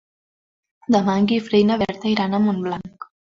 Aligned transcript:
Demà 0.95 1.17
en 1.23 1.27
Guifré 1.33 1.61
i 1.65 1.67
na 1.73 1.77
Berta 1.83 2.11
iran 2.15 2.35
a 2.35 2.41
Montblanc. 2.47 3.09